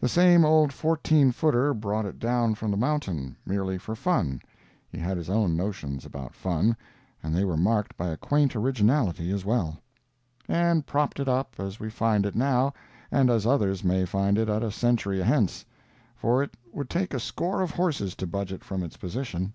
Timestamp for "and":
7.22-7.34, 10.46-10.84, 13.10-13.30